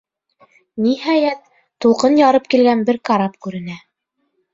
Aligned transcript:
Ниһайәт, 0.85 1.43
тулҡын 1.85 2.15
ярып 2.21 2.47
килгән 2.55 2.81
бер 2.87 2.99
карап 3.11 3.37
күренә. 3.47 3.77